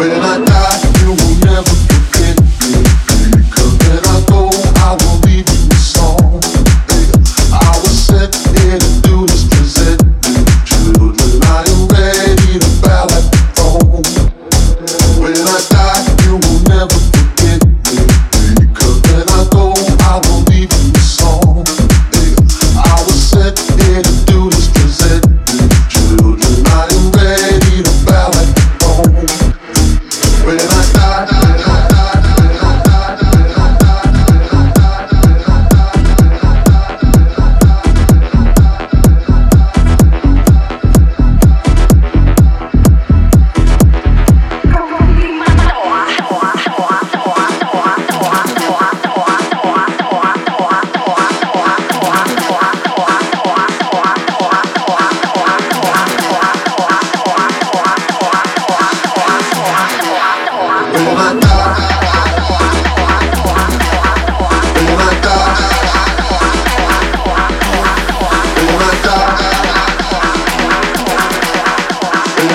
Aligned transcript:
when 0.00 0.12
I 0.12 0.69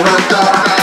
levantar. 0.06 0.75